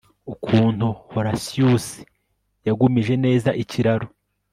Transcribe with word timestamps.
Ukuntu 0.33 0.87
Horatius 1.11 1.87
yagumije 2.67 3.13
neza 3.25 3.49
ikiraro 3.63 4.07